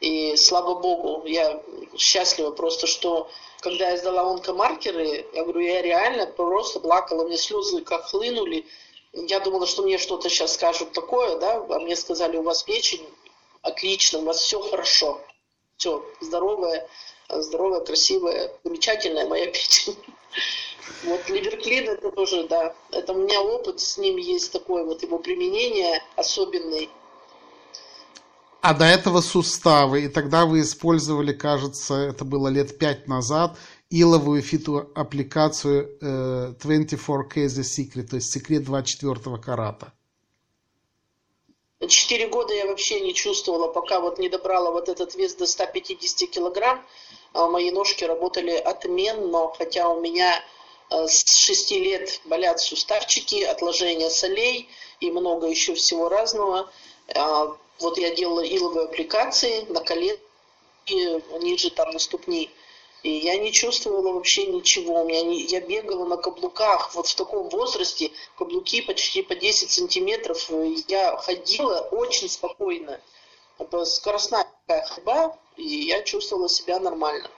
[0.01, 1.63] И слава богу, я
[1.97, 3.29] счастлива просто, что
[3.61, 8.65] когда я сдала онкомаркеры, я говорю, я реально просто плакала, мне слезы как хлынули,
[9.27, 13.07] я думала, что мне что-то сейчас скажут такое, да, а мне сказали, у вас печень
[13.63, 15.21] отлично, у вас все хорошо,
[15.77, 16.89] все здоровая,
[17.29, 19.97] здоровая, красивая, замечательная моя печень.
[21.05, 25.19] Вот ливерклин это тоже, да, это у меня опыт с ним есть такое вот его
[25.19, 26.89] применение особенный.
[28.63, 33.57] А до этого суставы, и тогда вы использовали, кажется, это было лет пять назад,
[33.91, 39.93] иловую фитоаппликацию э, 24K The Secret, то есть секрет 24 карата.
[41.87, 46.29] Четыре года я вообще не чувствовала, пока вот не добрала вот этот вес до 150
[46.29, 46.85] килограмм.
[47.35, 50.43] А мои ножки работали отменно, хотя у меня
[50.91, 54.69] э, с 6 лет болят суставчики, отложения солей
[55.01, 56.71] и много еще всего разного.
[57.15, 60.19] А, вот я делала иловые аппликации на колен,
[60.89, 62.51] ниже там на ступни.
[63.03, 65.03] И я не чувствовала вообще ничего.
[65.03, 66.95] У меня не, я бегала на каблуках.
[66.95, 70.51] Вот в таком возрасте каблуки почти по 10 сантиметров.
[70.89, 73.01] Я ходила очень спокойно.
[73.85, 77.29] Скоростная ходьба, и я чувствовала себя нормально.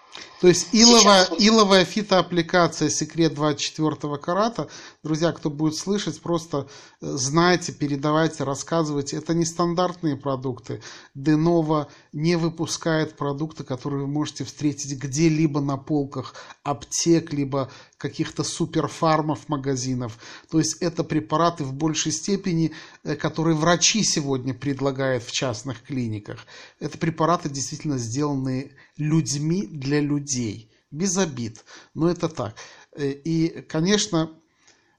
[0.41, 1.41] То есть иловая, Сейчас...
[1.41, 4.69] иловая фитоаппликация секрет 24 карата.
[5.03, 6.69] Друзья, кто будет слышать, просто
[7.01, 9.17] э, знайте, передавайте, рассказывайте.
[9.17, 10.83] Это не стандартные продукты.
[11.15, 16.35] Денова не выпускает продукты, которые вы можете встретить где-либо на полках
[16.65, 20.19] аптек, либо каких-то суперфармов магазинов.
[20.51, 26.45] То есть это препараты в большей степени, э, которые врачи сегодня предлагают в частных клиниках.
[26.79, 30.71] Это препараты действительно сделанные людьми для людей.
[30.91, 31.65] Без обид.
[31.95, 32.55] Но это так.
[32.95, 34.37] Э, и, конечно,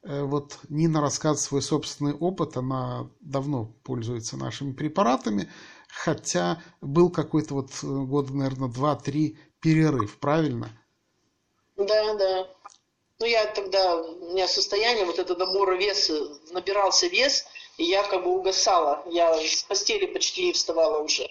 [0.03, 2.57] вот Нина рассказывает свой собственный опыт.
[2.57, 5.49] Она давно пользуется нашими препаратами.
[5.87, 10.69] Хотя был какой-то вот года, наверное, два-три перерыв, правильно?
[11.75, 12.47] Да, да.
[13.19, 16.13] Ну, я тогда, у меня состояние, вот это набор веса,
[16.51, 17.45] набирался вес,
[17.77, 19.03] и я как бы угасала.
[19.11, 21.27] Я с постели почти не вставала уже.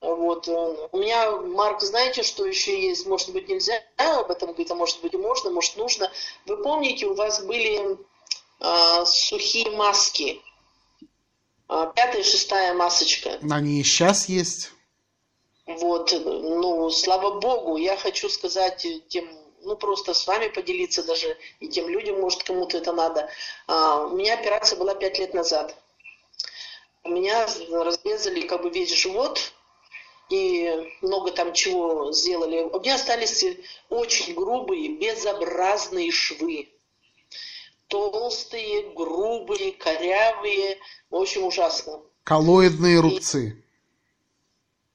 [0.00, 0.46] Вот.
[0.48, 3.06] Э, у меня, Марк, знаете, что еще есть?
[3.06, 6.10] Может быть, нельзя об этом говорить, а может быть, и можно, может, нужно.
[6.46, 7.98] Вы помните, у вас были
[8.60, 10.40] а, сухие маски.
[11.68, 13.38] А, пятая, шестая масочка.
[13.50, 14.70] Они и сейчас есть.
[15.66, 19.28] Вот, ну, слава богу, я хочу сказать тем
[19.62, 23.28] ну, просто с вами поделиться даже, и тем людям, может, кому-то это надо.
[23.66, 25.76] А, у меня операция была пять лет назад.
[27.04, 29.52] У меня разрезали как бы весь живот,
[30.28, 32.62] и много там чего сделали.
[32.62, 33.44] У меня остались
[33.88, 36.68] очень грубые, безобразные швы.
[37.88, 40.78] Толстые, грубые, корявые.
[41.10, 42.00] В общем, ужасно.
[42.24, 43.56] Коллоидные рубцы.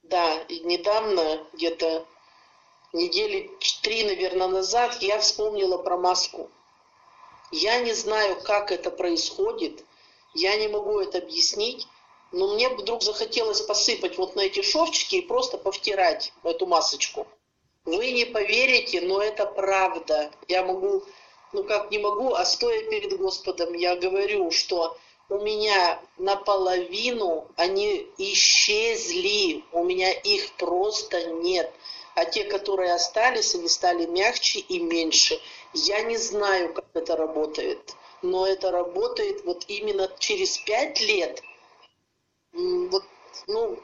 [0.04, 2.06] И, да, и недавно, где-то
[2.92, 3.50] недели
[3.82, 6.50] три, наверное, назад я вспомнила про маску.
[7.50, 9.84] Я не знаю, как это происходит,
[10.34, 11.86] я не могу это объяснить,
[12.34, 17.26] но мне вдруг захотелось посыпать вот на эти шовчики и просто повтирать эту масочку.
[17.84, 20.30] Вы не поверите, но это правда.
[20.48, 21.04] Я могу,
[21.52, 24.96] ну как не могу, а стоя перед Господом, я говорю, что
[25.28, 31.72] у меня наполовину они исчезли, у меня их просто нет
[32.14, 35.40] а те, которые остались, они стали мягче и меньше.
[35.72, 41.42] Я не знаю, как это работает, но это работает вот именно через пять лет.
[42.54, 43.04] Вот,
[43.48, 43.78] ну,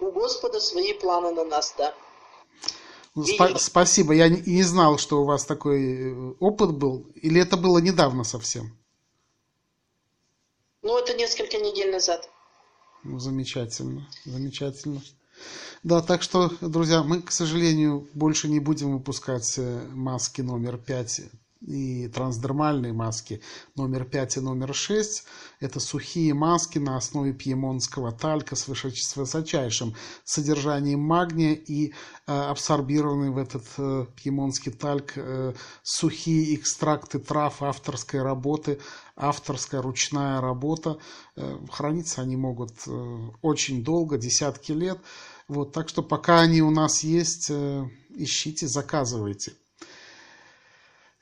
[0.00, 1.94] у Господа свои планы на нас, да.
[3.14, 4.14] Ну, спа- спасибо.
[4.14, 7.06] Я не, не знал, что у вас такой э, опыт был.
[7.14, 8.76] Или это было недавно совсем?
[10.82, 12.28] Ну, это несколько недель назад.
[13.04, 15.02] Ну, замечательно, замечательно.
[15.82, 21.22] Да, так что, друзья, мы, к сожалению, больше не будем выпускать э, маски номер 5
[21.66, 23.40] и трансдермальные маски
[23.76, 25.24] номер 5 и номер 6.
[25.60, 29.94] Это сухие маски на основе пьемонского талька с высочайшим
[30.24, 31.92] содержанием магния и э,
[32.26, 38.80] абсорбированный в этот э, пьемонский тальк э, сухие экстракты трав авторской работы,
[39.16, 40.98] авторская ручная работа.
[41.36, 44.98] Э, храниться они могут э, очень долго, десятки лет.
[45.48, 49.52] Вот, так что пока они у нас есть, э, ищите, заказывайте.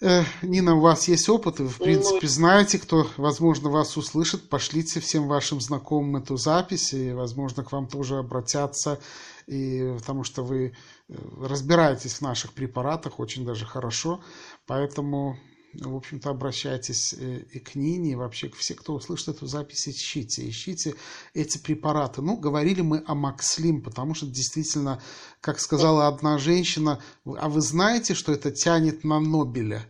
[0.02, 4.48] Э, Нина, у вас есть опыт, вы, в принципе, знаете, кто, возможно, вас услышит.
[4.48, 8.98] Пошлите всем вашим знакомым эту запись, и, возможно, к вам тоже обратятся,
[9.46, 10.72] и, потому что вы
[11.08, 14.20] э, разбираетесь в наших препаратах очень даже хорошо.
[14.66, 15.38] Поэтому
[15.74, 20.48] в общем-то, обращайтесь э, и к Нине, и вообще все, кто услышит эту запись, ищите,
[20.48, 20.94] ищите
[21.34, 22.22] эти препараты.
[22.22, 25.02] Ну, говорили мы о Макслим, потому что действительно,
[25.40, 29.86] как сказала одна женщина, а вы знаете, что это тянет на Нобеля?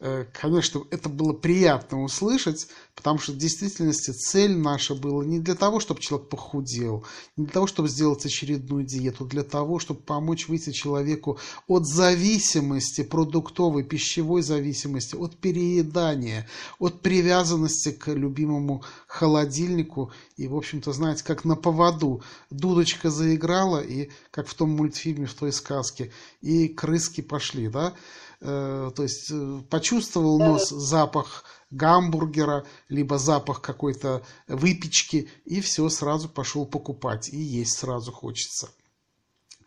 [0.00, 5.56] Э, конечно, это было приятно услышать, потому что в действительности цель наша была не для
[5.56, 7.04] того, чтобы человек похудел,
[7.36, 13.02] не для того, чтобы сделать очередную диету, для того, чтобы помочь выйти человеку от зависимости,
[13.02, 20.12] продуктовой, пищевой зависимости, от переедания, от привязанности к любимому холодильнику.
[20.36, 25.34] И, в общем-то, знаете, как на поводу дудочка заиграла, и как в том мультфильме, в
[25.34, 27.94] той сказке, и крыски пошли, да?
[28.40, 36.28] Э, то есть э, почувствовал нос запах гамбургера, либо запах какой-то выпечки, и все, сразу
[36.28, 38.70] пошел покупать, и есть сразу хочется.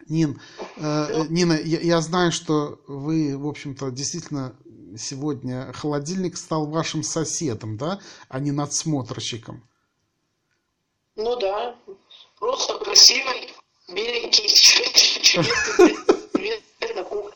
[0.08, 0.40] Нин,
[0.78, 4.56] э, Нина, я, я знаю, что вы, в общем-то, действительно
[4.98, 8.00] сегодня холодильник стал вашим соседом, да,
[8.30, 9.68] а не надсмотрщиком.
[11.18, 11.76] Ну да,
[12.40, 13.54] просто красивый,
[13.90, 14.48] беленький,
[15.22, 17.36] чудесный на кухне.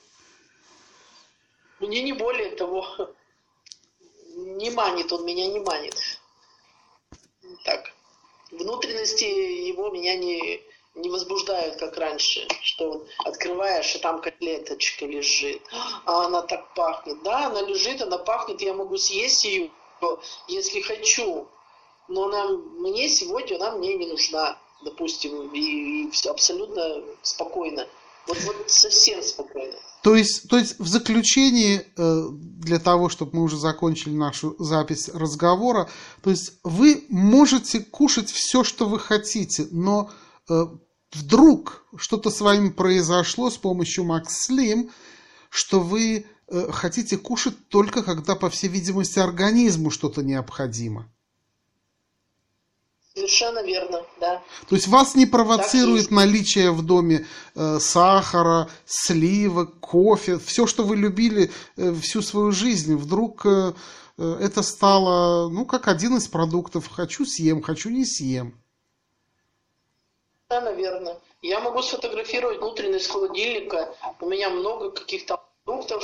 [1.85, 2.85] Мне не более того,
[4.35, 5.95] не манит он меня, не манит.
[7.63, 7.93] Так,
[8.51, 10.61] внутренности его меня не,
[10.95, 15.61] не возбуждают, как раньше, что открываешь, и там котлеточка лежит,
[16.05, 17.21] а она так пахнет.
[17.23, 19.69] Да, она лежит, она пахнет, я могу съесть ее,
[20.47, 21.47] если хочу,
[22.07, 27.87] но она мне сегодня, она мне не нужна, допустим, и, и абсолютно спокойно.
[28.27, 29.75] Вот, вот совсем спокойно.
[30.05, 35.09] То есть, то есть в заключении, э, для того, чтобы мы уже закончили нашу запись
[35.09, 35.89] разговора,
[36.21, 40.11] то есть вы можете кушать все, что вы хотите, но
[40.47, 40.65] э,
[41.11, 44.91] вдруг что-то с вами произошло с помощью Макс Слим,
[45.49, 51.11] что вы э, хотите кушать только когда, по всей видимости, организму что-то необходимо.
[53.15, 54.43] Совершенно верно, да.
[54.67, 60.97] То есть вас не провоцирует наличие в доме э, сахара, сливок, кофе, все, что вы
[60.97, 63.71] любили э, всю свою жизнь, вдруг э,
[64.17, 66.89] э, это стало, ну, как один из продуктов.
[66.89, 68.53] Хочу съем, хочу не съем.
[70.49, 71.17] Да, наверное.
[71.41, 73.95] Я могу сфотографировать внутренность холодильника.
[74.19, 76.03] У меня много каких-то продуктов,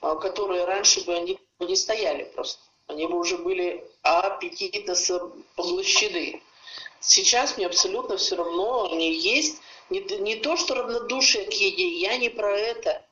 [0.00, 4.94] а, которые раньше бы они не стояли просто они бы уже были аппетитно
[5.54, 6.42] поглощены.
[7.00, 9.60] Сейчас мне абсолютно все равно, они есть.
[9.90, 13.02] Не, не то, что равнодушие к еде, я не про это.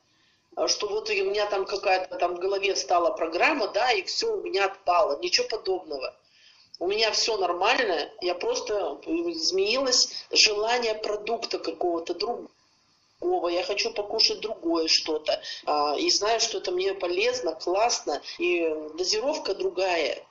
[0.55, 4.33] А что вот у меня там какая-то там в голове стала программа, да, и все
[4.33, 5.19] у меня отпало.
[5.21, 6.15] Ничего подобного.
[6.79, 12.49] У меня все нормально, я просто изменилось желание продукта какого-то другого
[13.25, 15.41] другого, я хочу покушать другое что-то.
[15.65, 20.23] А, и знаю, что это мне полезно, классно, и дозировка другая.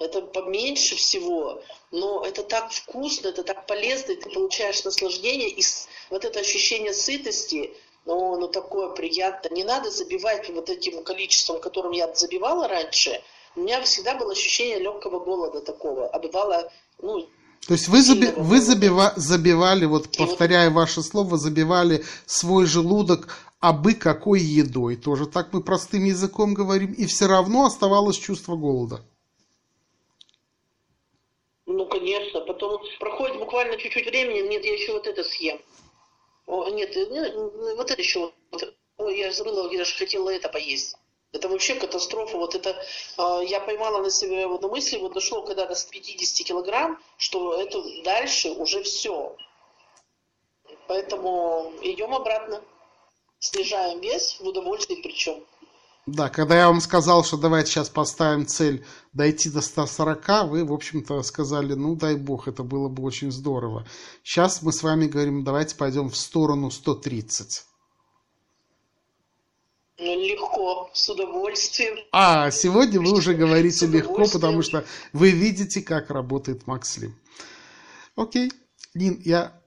[0.00, 5.62] Это поменьше всего, но это так вкусно, это так полезно, и ты получаешь наслаждение, и
[6.08, 7.70] вот это ощущение сытости,
[8.06, 9.52] ну, ну такое приятное.
[9.52, 13.20] Не надо забивать вот этим количеством, которым я забивала раньше.
[13.56, 16.08] У меня всегда было ощущение легкого голода такого.
[16.08, 16.72] А бывало,
[17.02, 17.28] ну,
[17.66, 23.92] то есть вы, заби, вы забива, забивали, вот повторяя ваше слово, забивали свой желудок абы
[23.92, 24.96] какой едой.
[24.96, 26.92] Тоже так мы простым языком говорим.
[26.92, 29.04] И все равно оставалось чувство голода.
[31.72, 32.40] Ну, конечно.
[32.40, 35.60] Потом проходит буквально чуть-чуть времени, нет, я еще вот это съем.
[36.46, 38.32] О, нет, нет вот это еще.
[38.96, 40.96] Ой, я забыла, я же хотела это поесть.
[41.32, 42.36] Это вообще катастрофа.
[42.38, 47.00] Вот это э, я поймала на себе вот мысли, вот дошло когда до 50 килограмм,
[47.18, 49.36] что это дальше уже все.
[50.88, 52.64] Поэтому идем обратно.
[53.38, 55.46] Снижаем вес в удовольствии причем.
[56.06, 60.72] Да, когда я вам сказал, что давайте сейчас поставим цель дойти до 140, вы, в
[60.72, 63.86] общем-то, сказали, ну, дай бог, это было бы очень здорово.
[64.22, 67.64] Сейчас мы с вами говорим, давайте пойдем в сторону 130.
[69.98, 71.98] Ну, легко, с удовольствием.
[72.10, 77.14] А, сегодня вы уже говорите легко, потому что вы видите, как работает Макслим.
[78.16, 78.50] Окей.
[78.94, 79.59] Нин, я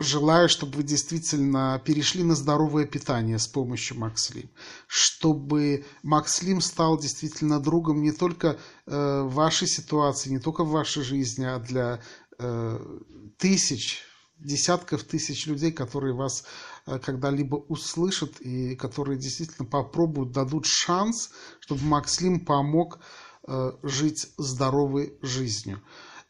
[0.00, 4.50] желаю, чтобы вы действительно перешли на здоровое питание с помощью Макслим.
[4.88, 11.44] Чтобы Макслим стал действительно другом не только э, вашей ситуации, не только в вашей жизни,
[11.44, 12.00] а для
[12.38, 12.98] э,
[13.38, 14.02] тысяч,
[14.38, 16.44] десятков тысяч людей, которые вас
[16.86, 21.30] Э, когда-либо услышат и которые действительно попробуют, дадут шанс,
[21.60, 22.98] чтобы Макслим помог
[23.46, 25.82] э, жить здоровой жизнью,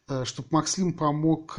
[0.07, 1.57] э, чтобы Макслим помог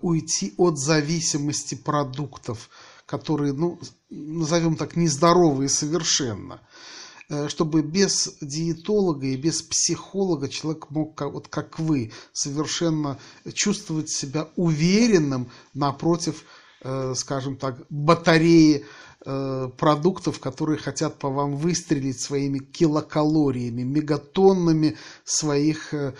[0.00, 2.70] уйти от зависимости продуктов,
[3.04, 3.78] которые, ну,
[4.10, 6.60] назовем так, нездоровые совершенно.
[7.48, 13.18] Чтобы без диетолога и без психолога человек мог, вот как вы, совершенно
[13.52, 16.44] чувствовать себя уверенным напротив
[16.88, 18.84] Э, скажем так, батареи
[19.24, 26.12] э, продуктов, которые хотят по вам выстрелить своими килокалориями, мегатоннами своих э,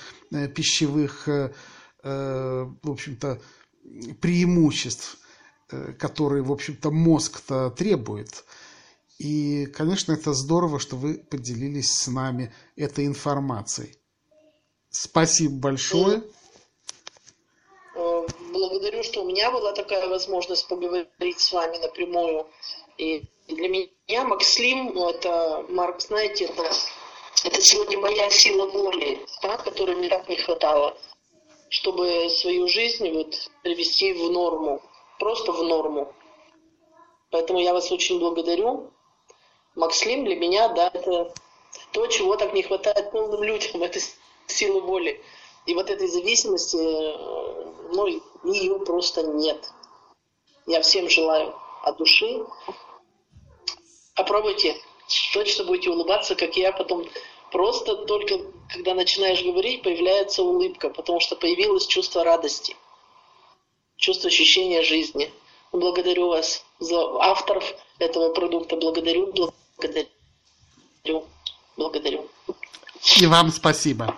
[0.54, 1.28] пищевых,
[2.06, 3.40] в общем-то,
[4.20, 5.18] преимуществ,
[5.98, 8.44] которые, в общем-то, мозг-то требует.
[9.18, 13.96] И, конечно, это здорово, что вы поделились с нами этой информацией.
[14.90, 16.22] Спасибо большое
[18.58, 22.46] благодарю, что у меня была такая возможность поговорить с вами напрямую.
[22.98, 26.70] И для меня Макслим, это, Марк, знаете, это,
[27.44, 30.96] это сегодня моя сила воли, да, которой мне так не хватало,
[31.68, 34.80] чтобы свою жизнь вот привести в норму,
[35.18, 36.12] просто в норму.
[37.30, 38.92] Поэтому я вас очень благодарю.
[39.74, 41.34] Макслим для меня, да, это
[41.92, 44.00] то, чего так не хватает полным людям, это
[44.46, 45.22] сила воли.
[45.66, 48.06] И вот этой зависимости, э, ну,
[48.44, 49.70] ее просто нет.
[50.66, 52.44] Я всем желаю от души.
[54.14, 54.76] Попробуйте.
[55.32, 56.72] Точно будете улыбаться, как я.
[56.72, 57.04] Потом
[57.52, 58.38] просто только,
[58.72, 62.76] когда начинаешь говорить, появляется улыбка, потому что появилось чувство радости.
[63.96, 65.32] чувство ощущения жизни.
[65.72, 67.64] Благодарю вас за авторов
[67.98, 68.76] этого продукта.
[68.76, 71.24] Благодарю, благодарю,
[71.76, 72.28] благодарю.
[73.18, 74.14] И вам спасибо.